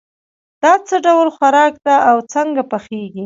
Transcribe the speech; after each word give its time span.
دا 0.63 0.73
څه 0.87 0.95
ډول 1.05 1.27
خوراک 1.35 1.73
ده 1.85 1.95
او 2.09 2.17
څنګه 2.33 2.61
پخیږي 2.71 3.19